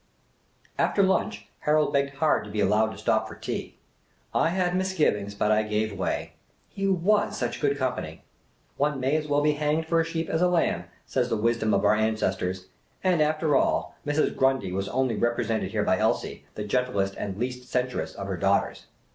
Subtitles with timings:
[0.79, 3.77] After lunch, Harold begged hard to be allowed to stop for tea.
[4.33, 6.33] I had misgivings, but I gave way—
[6.75, 8.23] he was such good company.
[8.77, 11.71] One may as well be hanged for a sheep as a lamb, says the wisdom
[11.71, 12.65] of our ancestors;
[13.03, 14.35] and, after all, Mrs.
[14.35, 18.87] Grundy was only represented here by Elsie, the gentlest and least censorious of her daughters.